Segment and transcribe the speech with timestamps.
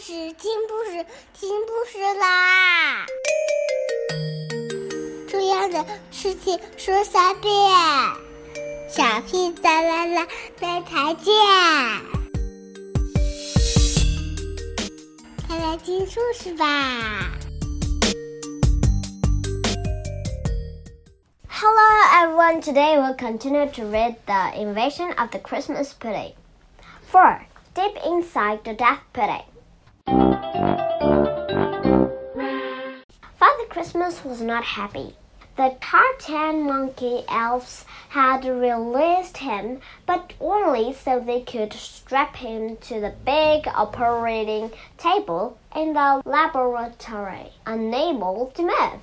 [0.00, 1.04] 故事，听故事，
[1.34, 3.04] 听故事啦！
[5.28, 7.52] 重要的事情说三遍，
[8.88, 10.26] 小屁哒啦啦，
[10.58, 11.34] 明天见！
[15.46, 17.30] 快来听故事吧！
[21.46, 21.82] Hello
[22.14, 26.32] everyone, today we'll continue to read The Invasion of the Christmas Pudding.
[27.12, 27.42] 4.
[27.74, 29.44] Deep inside the Death Pudding.
[33.37, 35.15] Father Christmas was not happy.
[35.57, 42.99] The tartan monkey elves had released him, but only so they could strap him to
[42.99, 49.01] the big operating table in the laboratory, unable to move.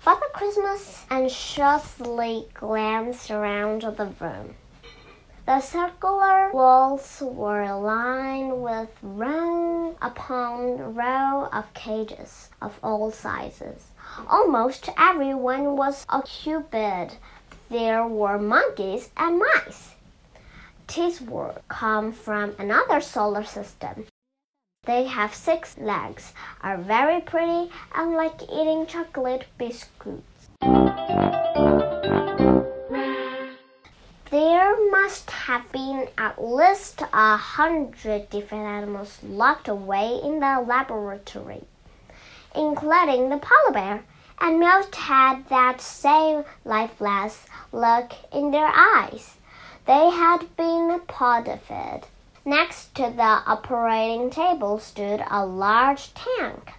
[0.00, 4.54] Father Christmas anxiously glanced around the room.
[5.46, 13.92] The circular walls were lined with row upon row of cages of all sizes.
[14.28, 17.12] Almost everyone was occupied.
[17.70, 19.94] There were monkeys and mice.
[20.92, 24.06] These were come from another solar system.
[24.84, 30.48] They have six legs, are very pretty, and like eating chocolate biscuits.
[35.06, 41.62] Must have been at least a hundred different animals locked away in the laboratory,
[42.56, 44.04] including the polar bear,
[44.40, 49.36] and most had that same lifeless look in their eyes.
[49.86, 52.08] They had been podified.
[52.44, 56.72] Next to the operating table stood a large tank.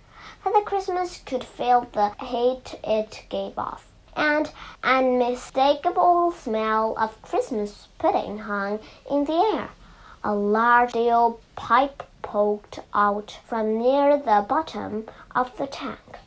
[0.44, 4.52] Father Christmas could feel the heat it gave off and
[4.84, 8.80] unmistakable smell of Christmas pudding hung
[9.10, 9.70] in the air.
[10.24, 16.18] A large steel pipe poked out from near the bottom of the tank.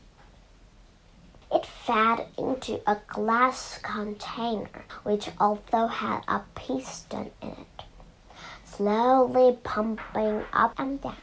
[1.53, 7.85] It fed into a glass container, which also had a piston in it,
[8.65, 11.17] slowly pumping up and down.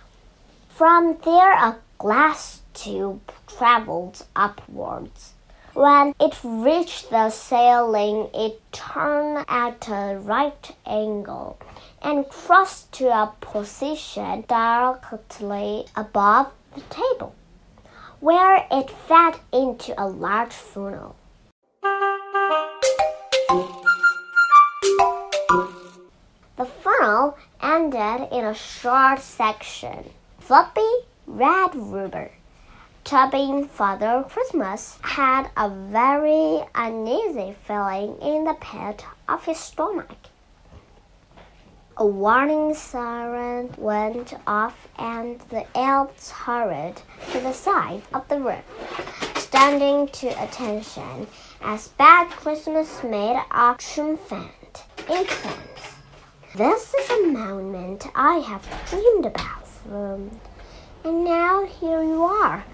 [0.67, 5.33] From there, a glass tube traveled upwards
[5.77, 11.55] when it reached the ceiling, it turned at a right angle
[12.01, 17.35] and crossed to a position directly above the table,
[18.19, 21.15] where it fed into a large funnel.
[26.55, 30.09] The funnel ended in a short section,
[30.39, 30.89] floppy
[31.27, 32.31] red rubber
[33.07, 40.18] Tubbing Father Christmas had a very uneasy feeling in the pit of his stomach.
[41.95, 46.95] A warning siren went off, and the elves hurried
[47.31, 48.62] to the side of the room,
[49.38, 51.28] standing to attention
[51.62, 55.95] as Bad Christmas made a triumphant entrance.
[56.56, 62.66] This is a moment I have dreamed about, and now here you are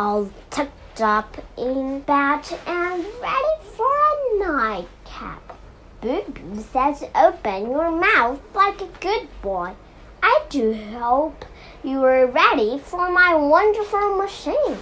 [0.00, 5.58] all tucked up in bed and ready for a nightcap.
[6.00, 9.74] Boo Boo says open your mouth like a good boy.
[10.22, 11.44] I do hope
[11.84, 14.78] you are ready for my wonderful machine.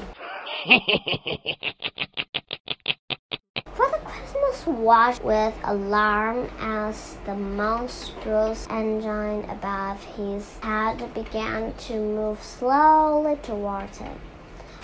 [3.75, 12.41] Father Christmas watched with alarm as the monstrous engine above his head began to move
[12.41, 14.17] slowly towards him.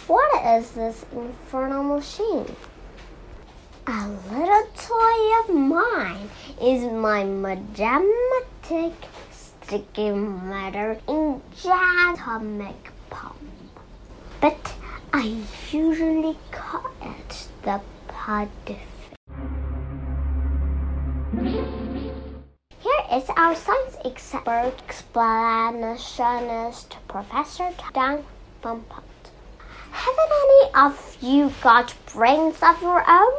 [0.07, 2.55] What is this infernal machine?
[3.87, 6.29] A little toy of mine
[6.61, 8.93] is my mathematic
[9.31, 13.39] sticky matter in atomic pump.
[14.43, 14.75] But
[15.15, 15.37] I
[15.73, 18.77] usually call it the podif.
[22.81, 28.23] Here is our science expert explanationist, Professor Dan
[28.63, 29.14] Bumpot.
[29.95, 33.33] Haven't any of you got brains of your own?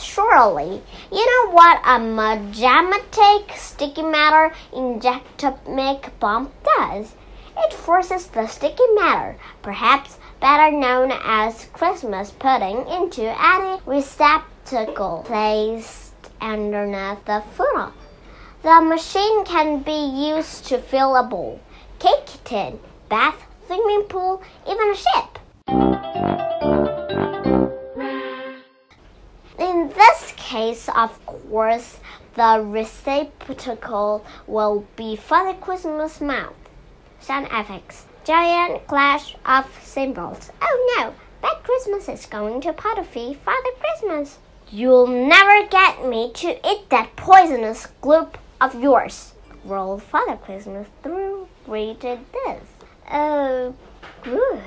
[0.00, 0.82] Surely.
[1.12, 7.14] You know what a magmatic sticky matter injectomic bomb does?
[7.58, 16.14] It forces the sticky matter, perhaps better known as Christmas pudding, into any receptacle placed
[16.40, 17.92] underneath the funnel.
[18.62, 21.60] The machine can be used to fill a bowl,
[21.98, 22.80] cake tin,
[23.10, 25.38] bath, swimming pool, even a ship.
[29.58, 31.98] In this case, of course,
[32.34, 36.54] the receptacle will be Father Christmas' mouth.
[37.20, 38.06] Sound effects.
[38.24, 40.50] giant clash of cymbals.
[40.62, 44.38] Oh no, that Christmas is going to podify Father Christmas.
[44.70, 49.34] You'll never get me to eat that poisonous gloop of yours,
[49.64, 52.62] rolled Father Christmas through greeted this.
[53.12, 53.74] Oh,
[54.22, 54.62] good.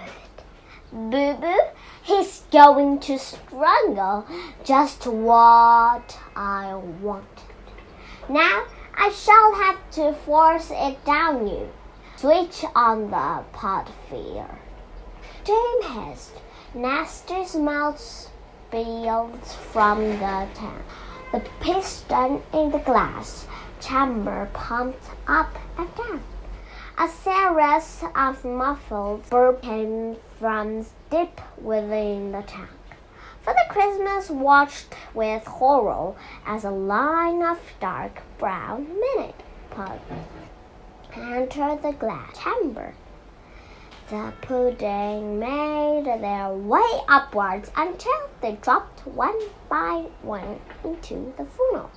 [0.92, 1.60] Boo Boo,
[2.02, 4.26] he's going to strangle
[4.64, 7.28] just what I wanted.
[8.30, 8.64] Now
[8.96, 11.70] I shall have to force it down you.
[12.16, 14.48] Switch on the pot fear.
[15.44, 16.32] Dame Hest,
[16.74, 20.84] Nasty mouth spilled from the tank.
[21.32, 23.46] The piston in the glass
[23.82, 26.24] chamber pumped up and down.
[27.00, 32.72] A series of muffled burp came from deep within the tank.
[33.44, 36.16] Father Christmas watched with horror
[36.48, 40.02] as a line of dark brown minute puddles
[41.16, 42.96] entered the glass chamber.
[44.10, 49.40] The pudding made their way upwards until they dropped one
[49.70, 51.92] by one into the funnel.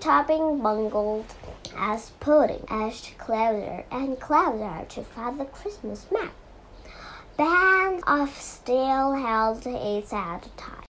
[0.00, 1.26] Topping bungled
[1.76, 6.30] as pudding edged closer and closer to Father Christmas' mouth.
[7.36, 10.86] Bands of steel held its at tight.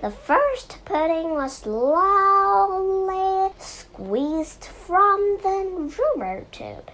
[0.00, 6.90] The first pudding was slowly squeezed from the rubber tube.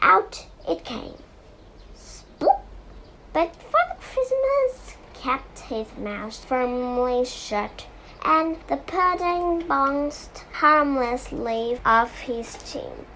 [0.00, 1.22] Out it came.
[1.96, 2.60] Sploop!
[3.32, 7.86] But Father Christmas kept his mouth firmly shut,
[8.28, 13.06] and the pudding bounced harmlessly off his chin.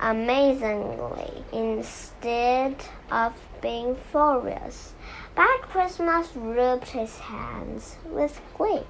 [0.00, 2.76] Amazingly, instead
[3.10, 4.92] of being furious,
[5.34, 8.84] Bad Christmas rubbed his hands with glee.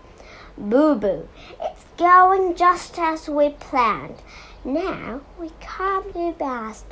[0.59, 1.27] Boo Boo,
[1.63, 4.21] it's going just as we planned.
[4.67, 6.85] Now we come to best.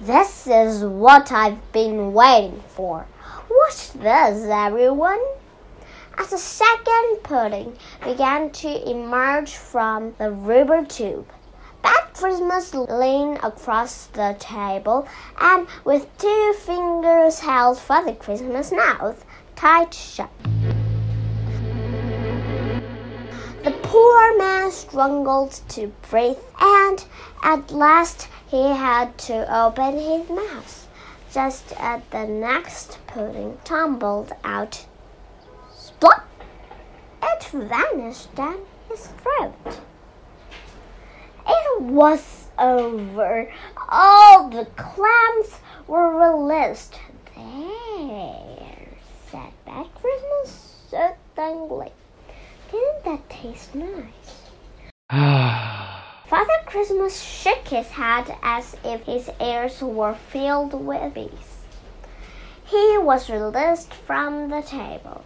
[0.00, 3.06] This is what I've been waiting for.
[3.48, 5.20] Watch this, everyone.
[6.18, 11.26] As the second pudding began to emerge from the rubber tube,
[11.82, 15.06] Bad Christmas leaned across the table
[15.38, 19.24] and with two fingers held for the Christmas' mouth
[19.56, 20.30] tight shut.
[23.64, 27.04] The poor man struggled to breathe, and
[27.42, 30.88] at last he had to open his mouth.
[31.32, 34.86] Just as the next pudding tumbled out,
[35.98, 36.22] splop!
[37.22, 38.58] It vanished down
[38.88, 39.80] his throat.
[41.46, 43.52] It was over.
[43.88, 46.98] All the clams were released.
[47.34, 48.88] There,
[49.30, 51.92] said Bad Christmas soothingly.
[52.70, 54.50] Didn't that taste nice?
[56.26, 61.56] Father Christmas shook his head as if his ears were filled with bees.
[62.64, 65.22] He was released from the table,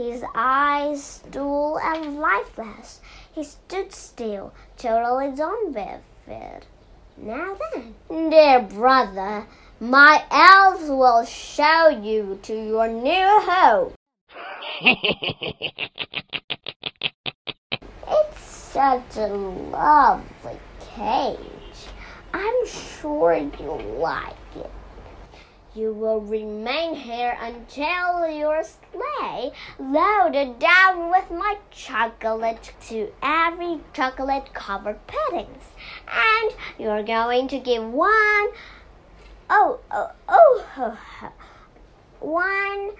[0.00, 3.00] his eyes dull and lifeless.
[3.34, 5.30] He stood still, totally
[5.68, 6.66] vivid.
[7.16, 9.46] Now then, dear brother,
[9.78, 13.92] my elves will show you to your new home.
[18.08, 20.58] it's such a lovely
[20.94, 21.36] cage.
[22.32, 24.39] I'm sure you'll like it.
[25.72, 34.52] You will remain here until your sleigh loaded down with my chocolate to every chocolate
[34.52, 35.62] covered puddings.
[36.08, 38.48] And you're going to give one
[39.48, 41.32] oh oh oh, oh, oh
[42.18, 42.90] one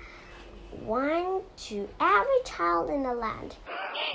[0.85, 3.57] one to every child in the land.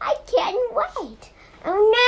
[0.00, 1.32] I can't wait.
[1.64, 2.07] Oh no!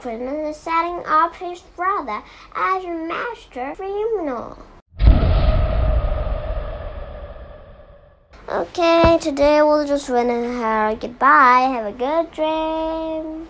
[0.00, 2.22] Christmas is setting up his brother
[2.54, 4.56] as a master criminal.
[8.48, 11.68] Okay, today we'll just run her goodbye.
[11.72, 13.48] Have a good dream.